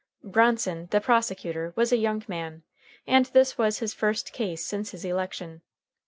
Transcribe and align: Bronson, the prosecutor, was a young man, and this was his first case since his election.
Bronson, 0.23 0.87
the 0.89 0.99
prosecutor, 0.99 1.73
was 1.75 1.91
a 1.93 1.95
young 1.97 2.25
man, 2.27 2.63
and 3.05 3.27
this 3.27 3.55
was 3.59 3.77
his 3.77 3.93
first 3.93 4.33
case 4.33 4.65
since 4.65 4.89
his 4.89 5.05
election. 5.05 5.61